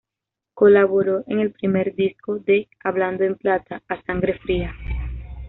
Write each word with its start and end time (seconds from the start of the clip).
Colaboró 0.55 1.23
en 1.27 1.39
el 1.41 1.51
primer 1.51 1.93
disco 1.93 2.39
de 2.39 2.67
Hablando 2.83 3.23
en 3.23 3.35
plata, 3.35 3.83
"A 3.87 4.01
sangre 4.01 4.39
fría". 4.39 4.73